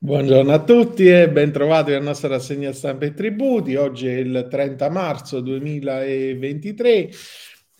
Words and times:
Buongiorno 0.00 0.52
a 0.52 0.62
tutti 0.62 1.08
e 1.08 1.28
ben 1.28 1.50
trovati 1.50 1.90
alla 1.90 2.04
nostra 2.04 2.28
rassegna 2.28 2.72
stampa 2.72 3.06
e 3.06 3.14
tributi. 3.14 3.74
Oggi 3.74 4.06
è 4.06 4.14
il 4.14 4.46
30 4.48 4.88
marzo 4.90 5.40
2023 5.40 7.10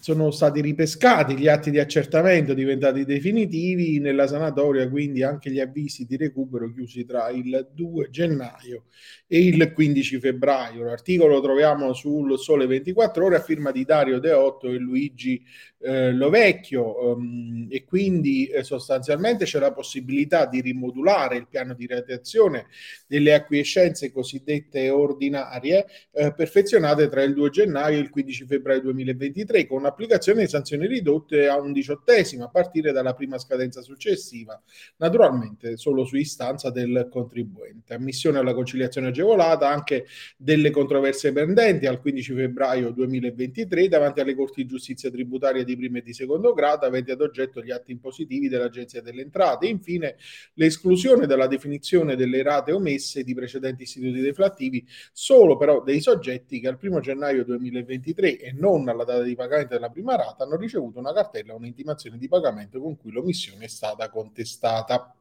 sono 0.01 0.31
stati 0.31 0.61
ripescati 0.61 1.37
gli 1.37 1.49
atti 1.49 1.73
di 1.73 1.81
accertamento 1.81 2.55
diventati 2.55 3.05
definitivi 3.05 3.99
nella 3.99 4.29
sanatoria, 4.29 4.89
quindi 4.89 5.25
anche 5.25 5.51
gli 5.51 5.59
avvisi 5.59 6.07
di 6.07 6.17
recupero 6.17 6.73
chiusi 6.73 7.05
tra 7.05 7.31
il 7.31 7.69
2 7.73 8.09
gennaio 8.09 8.85
e 9.27 9.45
il 9.45 9.73
15 9.73 10.21
febbraio. 10.21 10.85
L'articolo 10.85 11.35
lo 11.35 11.41
troviamo 11.41 11.93
sul 11.95 12.39
Sole 12.39 12.67
24 12.67 13.25
Ore 13.25 13.37
a 13.37 13.41
firma 13.41 13.73
di 13.73 13.85
Dario 13.85 14.21
Deotto 14.21 14.69
e 14.69 14.79
Luigi 14.79 15.43
eh, 15.81 16.13
Lovecchio 16.13 17.13
um, 17.13 17.67
e 17.71 17.85
quindi 17.85 18.47
eh, 18.47 18.65
sostanzialmente 18.65 19.45
c'è 19.45 19.59
la 19.59 19.73
possibilità 19.73 20.47
di 20.47 20.61
rimodulare 20.61 21.37
il 21.37 21.47
piano 21.49 21.75
di 21.75 21.87
radiazione 21.87 22.67
delle 23.07 23.33
acquiescenze 23.35 24.11
cosiddette 24.11 24.91
ordinarie 24.91 25.87
eh, 26.13 26.35
perfezionate 26.35 27.09
tra 27.09 27.23
il 27.23 27.35
2 27.35 27.51
gennaio 27.51 27.99
e 27.99 28.01
il 28.01 28.11
15 28.11 28.47
febbraio 28.47 28.81
2023 28.81 29.67
con 29.67 29.83
applicazione 29.89 30.43
di 30.43 30.49
sanzioni 30.49 30.87
ridotte 30.87 31.49
a 31.49 31.61
un 31.61 31.73
diciottesimo 31.73 32.45
a 32.45 32.49
partire 32.49 32.93
dalla 32.93 33.15
prima 33.15 33.39
scadenza 33.39 33.83
successiva, 33.83 34.61
naturalmente 34.97 35.77
solo 35.77 36.05
su 36.05 36.17
istanza 36.17 36.71
del 36.71 37.09
contribuente. 37.11 37.95
Ammissione 37.95 38.39
alla 38.39 38.55
conciliazione 38.55 39.09
agevolata 39.09 39.69
anche 39.69 40.07
delle 40.37 40.71
controversie 40.71 41.33
pendenti 41.33 41.87
al 41.87 42.01
15 42.01 42.35
febbraio 42.35 42.91
2023 42.91 43.89
davanti 43.89 44.21
alle 44.21 44.35
corti 44.35 44.63
di 44.63 44.69
giustizia 44.69 45.11
tributaria 45.11 45.65
di 45.65 45.77
primo 45.77 45.99
e 45.99 46.03
di 46.03 46.13
secondo 46.13 46.53
grado 46.53 46.87
aventi 46.87 47.11
ad 47.11 47.21
oggetto 47.21 47.63
gli 47.63 47.71
atti 47.71 47.93
impositivi 47.93 48.49
dell'Agenzia 48.49 49.03
delle 49.03 49.23
Entrate 49.23 49.67
infine 49.67 50.17
l'esclusione 50.55 51.27
dalla 51.27 51.47
definizione 51.47 52.17
delle 52.17 52.43
rate 52.43 52.73
omesse 52.73 53.23
di 53.23 53.35
precedenti 53.35 53.83
istituti 53.83 54.21
deflattivi 54.21 54.87
solo 55.13 55.57
però 55.57 55.83
dei 55.83 56.01
soggetti 56.01 56.61
che 56.61 56.69
al 56.69 56.79
1 56.81 57.01
gennaio 57.01 57.45
2023 57.45 58.39
e 58.39 58.53
non 58.53 58.89
alla 58.89 59.05
data 59.05 59.23
di 59.23 59.35
pagamento 59.35 59.75
della 59.79 59.91
prima 59.91 60.17
rata 60.17 60.45
hanno 60.45 60.57
ricevuto 60.57 60.99
una 60.99 61.13
cartella 61.13 61.55
o 61.55 61.57
un'intimazione 61.57 62.19
di 62.19 62.29
pagamento 62.29 62.81
con 62.81 62.97
cui 62.97 63.13
l'omissione 63.13 63.65
è 63.65 63.69
stata 63.69 64.11
contestata. 64.11 65.15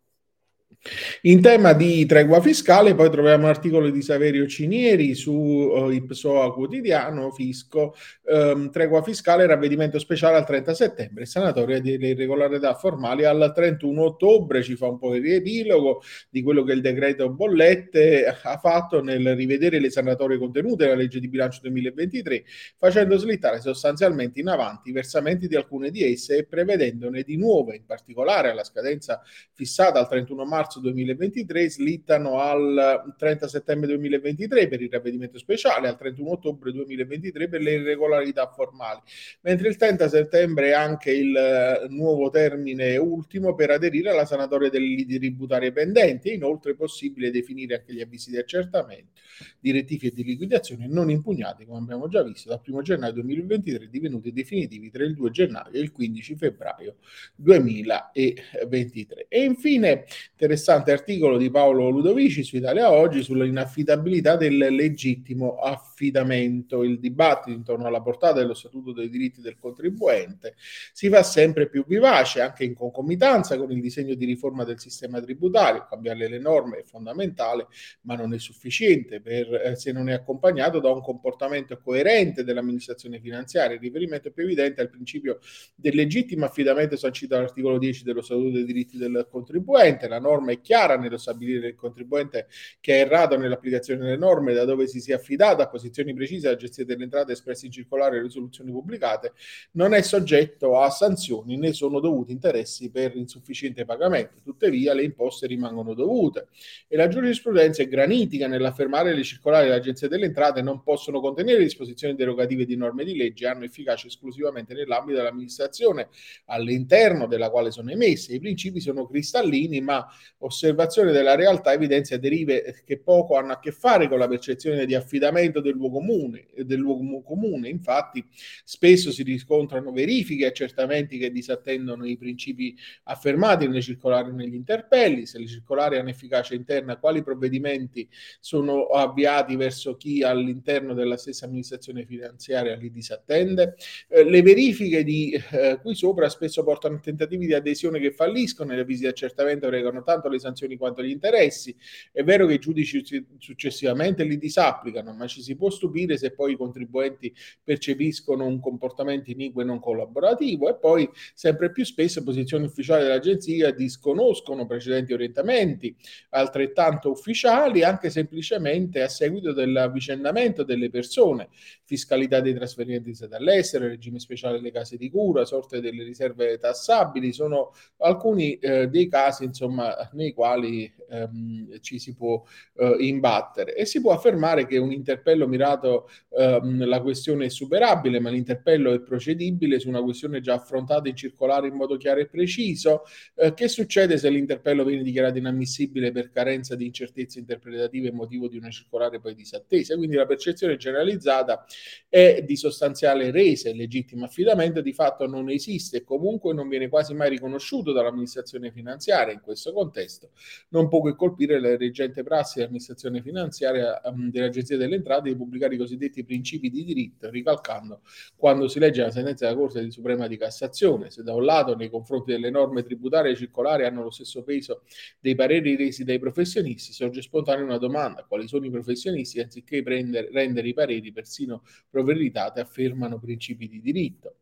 In 1.23 1.42
tema 1.42 1.73
di 1.73 2.06
tregua 2.06 2.40
fiscale, 2.42 2.96
poi 2.96 3.10
troviamo 3.10 3.48
l'articolo 3.48 3.90
di 3.90 4.02
Saverio 4.02 4.48
Cinieri 4.48 5.16
su 5.16 5.34
uh, 5.34 5.90
Ipsoa 5.90 6.54
Quotidiano, 6.54 7.32
Fisco, 7.32 7.96
um, 8.23 8.70
tregua 8.70 9.02
fiscale, 9.02 9.45
ravvedimento 9.45 10.00
speciale 10.00 10.38
al 10.38 10.45
30 10.45 10.73
settembre, 10.73 11.26
sanatoria 11.26 11.82
delle 11.82 12.10
irregolarità 12.10 12.73
formali 12.76 13.26
al 13.26 13.52
31 13.54 14.02
ottobre, 14.02 14.64
ci 14.64 14.76
fa 14.76 14.88
un 14.88 14.98
po' 14.98 15.16
il 15.16 15.22
riepilogo 15.23 16.02
di 16.30 16.42
quello 16.42 16.64
che 16.64 16.73
il 16.73 16.82
decreto 16.82 17.30
bollette 17.30 18.26
ha 18.28 18.58
fatto 18.58 19.02
nel 19.02 19.36
rivedere 19.36 19.80
le 19.80 19.90
sanatorie 19.90 20.38
contenute 20.38 20.86
nella 20.86 20.98
legge 20.98 21.20
di 21.20 21.28
bilancio 21.28 21.60
2023, 21.64 22.44
facendo 22.78 23.18
slittare 23.18 23.60
sostanzialmente 23.60 24.40
in 24.40 24.48
avanti 24.48 24.90
i 24.90 24.94
versamenti 24.94 25.48
di 25.48 25.56
alcune 25.56 25.90
di 25.90 26.04
esse 26.04 26.38
e 26.38 26.45
prevedendone 26.45 27.23
di 27.23 27.36
nuove, 27.36 27.76
in 27.76 27.86
particolare 27.86 28.52
alla 28.52 28.64
scadenza 28.64 29.22
fissata 29.54 30.00
al 30.00 30.08
31 30.08 30.45
marzo 30.45 30.56
marzo 30.58 30.80
2023 30.80 31.69
slittano 31.69 32.39
al 32.39 33.13
30 33.16 33.47
settembre 33.47 33.88
2023 33.89 34.67
per 34.67 34.81
il 34.81 34.89
ravvedimento 34.89 35.38
speciale, 35.38 35.88
al 35.88 35.97
31 35.97 36.31
ottobre 36.31 36.72
2023 36.72 37.47
per 37.47 37.61
le 37.61 37.73
irregolarità 37.73 38.47
formali, 38.47 38.99
mentre 39.41 39.67
il 39.67 39.75
30 39.75 40.09
settembre 40.09 40.69
è 40.69 40.73
anche 40.73 41.11
il 41.11 41.36
eh, 41.36 41.88
nuovo 41.89 42.30
termine 42.30 42.97
ultimo 42.97 43.53
per 43.53 43.69
aderire 43.69 44.09
alla 44.09 44.25
sanatoria 44.25 44.69
delle 44.69 44.88
liti 44.88 45.19
tributarie 45.19 45.72
pendenti. 45.72 46.33
Inoltre 46.33 46.71
è 46.71 46.75
possibile 46.75 47.30
definire 47.30 47.75
anche 47.75 47.94
gli 47.94 48.02
avvisi 48.02 48.31
di 48.31 48.38
accertamento, 48.38 49.11
di 49.59 49.71
rettifica 49.71 50.11
e 50.11 50.16
di 50.16 50.23
liquidazione 50.23 50.88
non 50.88 51.11
impugnati, 51.11 51.66
come 51.66 51.80
abbiamo 51.80 52.08
già 52.08 52.23
visto, 52.23 52.49
dal 52.49 52.61
1 52.66 52.81
gennaio 52.81 53.14
2023 53.14 53.89
divenuti 53.89 54.33
definitivi 54.33 54.89
tra 54.89 55.03
il 55.03 55.14
2 55.14 55.30
gennaio 55.30 55.71
e 55.73 55.80
il 55.80 55.92
15 55.92 56.36
febbraio 56.36 56.95
2023. 57.36 59.27
E 59.30 59.43
infine, 59.43 60.05
interessante 60.47 60.93
articolo 60.93 61.35
di 61.35 61.52
Paolo 61.52 61.89
Ludovici 61.89 62.41
su 62.41 62.55
Italia 62.55 62.89
Oggi 62.89 63.21
sull'inaffidabilità 63.21 64.37
del 64.37 64.55
legittimo 64.55 65.58
affidamento. 65.58 66.83
Il 66.83 66.99
dibattito 66.99 67.58
intorno 67.58 67.85
alla 67.87 68.02
portata 68.02 68.39
dello 68.39 68.53
Statuto 68.53 68.93
dei 68.93 69.09
diritti 69.09 69.41
del 69.41 69.58
contribuente 69.58 70.55
si 70.93 71.09
fa 71.09 71.21
sempre 71.21 71.67
più 71.67 71.83
vivace, 71.85 72.39
anche 72.39 72.63
in 72.63 72.75
concomitanza 72.75 73.58
con 73.58 73.71
il 73.71 73.81
disegno 73.81 74.13
di 74.13 74.23
riforma 74.23 74.63
del 74.63 74.80
sistema 74.80 75.19
tributario. 75.19 75.85
Cambiare 75.89 76.30
le 76.30 76.39
norme 76.39 76.77
è 76.77 76.83
fondamentale, 76.83 77.67
ma 78.03 78.15
non 78.15 78.33
è 78.33 78.39
sufficiente 78.39 79.19
per, 79.19 79.53
eh, 79.53 79.75
se 79.75 79.91
non 79.91 80.08
è 80.08 80.14
accompagnato 80.14 80.79
da 80.79 80.89
un 80.91 81.02
comportamento 81.02 81.77
coerente 81.77 82.45
dell'amministrazione 82.45 83.19
finanziaria. 83.19 83.75
Il 83.75 83.81
riferimento 83.81 84.31
più 84.31 84.43
evidente 84.43 84.79
al 84.79 84.89
principio 84.89 85.39
del 85.75 85.93
legittimo 85.93 86.45
affidamento 86.45 86.95
sancito 86.95 87.35
dall'articolo 87.35 87.77
10 87.77 88.03
dello 88.05 88.21
Statuto 88.21 88.52
dei 88.52 88.64
diritti 88.64 88.97
del 88.97 89.27
contribuente. 89.29 90.08
La 90.08 90.19
norma 90.19 90.35
norma 90.37 90.52
è 90.52 90.61
chiara 90.61 90.98
nello 90.98 91.17
stabilire 91.17 91.67
il 91.70 91.75
contribuente 91.75 92.48
che 92.80 92.95
è 92.95 92.99
errato 93.02 93.37
nell'applicazione 93.37 94.02
delle 94.02 94.17
norme, 94.17 94.53
da 94.53 94.65
dove 94.65 94.87
si 94.87 94.99
sia 94.99 95.15
affidato 95.15 95.61
a 95.61 95.67
posizioni 95.67 96.14
precise 96.14 96.48
alla 96.48 96.55
gestione 96.55 96.89
delle 96.89 97.03
entrate 97.03 97.31
espresse 97.33 97.65
in 97.65 97.71
circolare 97.71 98.17
e 98.17 98.21
risoluzioni 98.21 98.71
pubblicate, 98.71 99.33
non 99.71 99.93
è 99.93 100.02
soggetto 100.02 100.80
a 100.80 100.89
sanzioni 100.89 101.58
né 101.58 101.73
sono 101.73 101.99
dovuti 101.99 102.31
interessi 102.31 102.89
per 102.92 103.15
insufficiente 103.15 103.86
pagamento. 103.86 104.39
Tuttavia 104.43 104.93
le 104.93 105.03
imposte 105.03 105.47
rimangono 105.47 105.93
dovute 105.93 106.47
e 106.87 106.95
la 106.95 107.08
giurisprudenza 107.08 107.81
è 107.81 107.87
granitica 107.87 108.47
nell'affermare 108.47 109.09
che 109.09 109.17
le 109.17 109.23
circolari 109.23 109.67
dell'Agenzia 109.67 110.08
delle 110.08 110.26
Entrate 110.26 110.61
non 110.61 110.83
possono 110.83 111.20
contenere 111.20 111.64
disposizioni 111.64 112.15
derogative 112.15 112.65
di 112.65 112.76
norme 112.76 113.03
di 113.03 113.15
legge, 113.15 113.47
hanno 113.47 113.64
efficacia 113.64 114.08
esclusivamente 114.08 114.73
nell'ambito 114.73 115.17
dell'amministrazione 115.17 116.09
all'interno 116.45 117.27
della 117.27 117.49
quale 117.49 117.71
sono 117.71 117.92
emesse. 117.92 118.33
I 118.33 118.39
principi 118.39 118.80
sono 118.80 119.08
cristallini, 119.08 119.81
ma 119.81 120.05
osservazione 120.39 121.11
della 121.11 121.36
realtà 121.36 121.73
evidenzia 121.73 122.17
derive 122.17 122.82
che 122.86 122.99
poco 122.99 123.36
hanno 123.36 123.54
a 123.54 123.60
che 123.60 123.71
fare 123.71 124.08
con 124.08 124.20
la 124.20 124.27
percezione 124.27 124.86
di 124.86 124.95
affidamento 124.95 125.60
del 125.60 125.73
luogo 125.73 125.98
comune. 125.98 126.48
Del 126.55 126.80
luogo 126.80 127.21
comune. 127.21 127.70
Infatti, 127.70 128.24
spesso 128.63 129.12
si 129.12 129.24
riscontrano 129.24 129.92
verifiche 129.92 130.44
e 130.44 130.48
accertamenti 130.48 131.18
che 131.18 131.31
disattendono 131.31 132.06
i 132.06 132.18
principi 132.18 132.75
affermati 133.04 133.68
nelle 133.68 133.81
circolari 133.81 134.30
e 134.30 134.33
negli 134.33 134.54
interpelli. 134.54 135.25
Se 135.25 135.39
le 135.39 135.48
circolari 135.48 135.98
hanno 135.98 136.10
efficacia 136.10 136.54
interna, 136.54 136.98
quali 136.98 137.24
provvedimenti 137.24 138.07
sono 138.39 138.86
avviati 138.86 139.56
verso 139.56 139.95
chi 139.95 140.24
all'interno 140.24 140.94
della 140.94 141.18
stessa 141.18 141.45
amministrazione 141.45 142.06
finanziaria 142.06 142.75
li 142.75 142.92
disattende? 142.92 143.75
Eh, 144.07 144.24
le 144.24 144.42
verifiche 144.42 145.04
di 145.04 145.31
eh, 145.51 145.80
qui 145.81 145.95
sopra 145.95 146.30
spesso 146.30 146.63
portano 146.63 146.95
a 146.95 147.00
tentativi 147.00 147.45
di 147.45 147.54
adesione 147.54 148.00
che 148.00 148.12
falliscono 148.12 148.74
e 148.74 148.75
le 148.75 148.86
visite 148.86 149.07
di 149.07 149.13
accertamento 149.13 149.69
regano 149.69 150.04
tanto 150.04 150.17
tanto 150.18 150.30
le 150.30 150.39
sanzioni 150.39 150.78
quanto 150.78 151.04
gli 151.04 151.10
interessi. 151.10 151.75
È 152.12 152.24
vero 152.24 152.45
che 152.48 152.54
i 152.54 152.60
giudici 152.60 153.04
successivamente 153.38 154.24
li 154.24 154.38
disapplicano, 154.38 155.13
ma 155.13 155.28
ci 155.28 155.42
si 155.42 155.56
può 155.56 155.69
stupire 155.69 156.18
se 156.18 156.31
poi 156.31 156.54
i 156.54 156.57
contribuenti 156.57 157.33
percepiscono 157.63 158.45
un 158.45 158.60
comportamento 158.60 159.31
iniquo 159.31 159.62
e 159.62 159.63
non 159.63 159.80
collaborativo 159.80 160.69
e 160.69 160.75
poi 160.75 161.10
sempre 161.33 161.72
più 161.72 161.86
spesso 161.86 162.24
posizioni 162.24 162.66
ufficiali 162.66 163.04
dell'agenzia 163.04 163.72
disconoscono 163.72 164.66
precedenti 164.66 165.13
orientamenti 165.13 165.95
altrettanto 166.30 167.12
ufficiali 167.12 167.83
anche 167.83 168.10
semplicemente 168.10 169.01
a 169.01 169.07
seguito 169.07 169.54
dell'avvicendamento 169.54 170.63
delle 170.63 170.89
persone, 170.89 171.50
fiscalità 171.83 172.39
dei 172.39 172.54
trasferimenti 172.54 173.16
dall'estero, 173.27 173.88
regime 173.88 174.19
speciale 174.19 174.57
delle 174.57 174.72
case 174.72 174.98
di 174.98 175.10
cura, 175.10 175.45
sorte 175.45 175.80
delle 175.80 176.04
riserve 176.04 176.57
tassabili, 176.57 177.31
sono 177.31 177.74
alcuni 177.98 178.57
eh, 178.57 178.88
dei 178.88 179.07
casi 179.07 179.44
insomma 179.45 180.06
nei 180.13 180.34
quali 180.34 180.92
ehm, 181.10 181.80
ci 181.81 182.00
si 182.00 182.15
può 182.15 182.44
eh, 182.75 182.95
imbattere 183.00 183.75
e 183.75 183.86
si 183.86 184.01
può 184.01 184.12
affermare 184.12 184.65
che 184.65 184.77
un 184.77 184.92
interpello 184.92 185.48
mirato 185.48 186.09
ehm, 186.38 186.86
la 186.86 187.01
questione 187.01 187.45
è 187.45 187.50
superabile, 187.50 188.19
ma 188.19 188.30
l'interpello 188.30 188.94
è 188.94 189.01
procedibile 189.01 189.80
su 189.80 189.89
una 189.89 190.01
questione 190.01 190.42
già 190.42 190.56
affrontata 190.56 191.09
in 191.09 191.15
circolare 191.15 191.68
in 191.68 191.75
modo 191.75 191.98
chiaro 191.98 192.19
e 192.19 192.27
preciso. 192.27 193.04
Eh, 193.36 193.54
che 193.54 193.68
succede 193.68 194.18
se 194.18 194.30
l'interpello 194.30 194.83
viene 194.83 195.04
dichiarato 195.04 195.38
inammissibile 195.38 196.12
per 196.12 196.30
carenza 196.30 196.75
di 196.75 196.86
incertezze 196.86 197.39
interpretative 197.39 198.10
e 198.10 198.12
motivo 198.12 198.48
di 198.48 198.57
una 198.57 198.69
circolare 198.69 199.19
poi 199.19 199.36
disattesa? 199.36 199.95
Quindi 199.95 200.15
la 200.15 200.25
percezione 200.25 200.77
generalizzata 200.77 201.65
è 202.10 202.44
di 202.45 202.56
sostanziale 202.56 203.31
resa, 203.31 203.69
il 203.69 203.77
legittimo 203.77 204.25
affidamento 204.25 204.81
di 204.81 204.94
fatto 204.94 205.27
non 205.27 205.50
esiste 205.50 205.98
e 205.98 206.03
comunque 206.03 206.53
non 206.53 206.68
viene 206.68 206.89
quasi 206.89 207.13
mai 207.13 207.30
riconosciuto 207.30 207.92
dall'amministrazione 207.92 208.71
finanziaria. 208.71 209.33
In 209.33 209.42
questo 209.42 209.74
contesto 209.74 209.87
contesto 209.88 210.31
non 210.69 210.88
può 210.89 211.01
che 211.01 211.16
colpire 211.16 211.60
la 211.60 211.75
reggente 211.78 212.24
prassi 212.24 212.57
dell'amministrazione 212.57 213.22
finanziaria 213.22 214.01
um, 214.04 214.30
dell'Agenzia 214.30 214.78
delle 214.78 214.95
Entrate 214.95 215.30
di 215.30 215.36
pubblicare 215.36 215.75
i 215.75 215.78
cosiddetti 215.78 216.24
principi 216.24 216.69
di 216.69 216.84
diritto, 216.84 217.30
ricalcando 217.30 218.01
quando 218.36 218.68
si 218.68 218.80
legge 218.80 219.01
la 219.01 219.12
sentenza 219.12 219.45
della 219.45 219.57
Corte 219.57 219.84
di 219.84 219.92
Suprema 219.92 220.28
di 220.28 220.38
Cassazione. 220.38 221.10
Se 221.10 221.24
da 221.24 221.34
un 221.34 221.45
lato 221.45 221.75
nei 221.75 221.89
confronti 221.89 222.31
delle 222.31 222.50
norme 222.50 222.84
tributarie 222.84 223.36
circolari 223.36 223.86
hanno 223.86 224.04
lo 224.04 224.12
stesso 224.12 224.44
peso 224.44 224.84
dei 225.19 225.36
pareri 225.36 225.75
resi 225.75 226.04
dai 226.04 226.19
professionisti, 226.19 226.92
sorge 226.94 227.22
spontanea 227.22 227.63
una 227.63 227.78
domanda, 227.78 228.25
quali 228.28 228.48
sono 228.48 228.66
i 228.66 228.69
professionisti 228.69 229.39
anziché 229.39 229.81
prendere, 229.84 230.30
rendere 230.31 230.68
i 230.68 230.74
pareri 230.74 231.12
persino 231.12 231.63
pro 231.89 232.04
veritate 232.04 232.60
affermano 232.60 233.19
principi 233.19 233.68
di 233.68 233.80
diritto. 233.81 234.36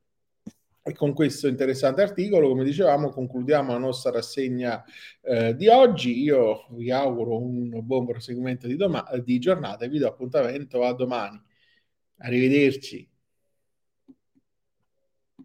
E 0.87 0.93
con 0.93 1.13
questo 1.13 1.47
interessante 1.47 2.03
articolo, 2.03 2.47
come 2.47 2.63
dicevamo, 2.63 3.09
concludiamo 3.09 3.71
la 3.71 3.79
nostra 3.79 4.11
rassegna 4.11 4.83
eh, 5.21 5.55
di 5.55 5.67
oggi. 5.67 6.21
Io 6.21 6.67
vi 6.75 6.91
auguro 6.91 7.41
un 7.41 7.83
buon 7.83 8.05
proseguimento 8.05 8.67
di, 8.67 8.75
doma- 8.75 9.03
di 9.23 9.39
giornata 9.39 9.85
e 9.85 9.89
vi 9.89 9.97
do 9.97 10.07
appuntamento 10.07 10.83
a 10.83 10.93
domani. 10.93 11.41
Arrivederci. 12.17 13.09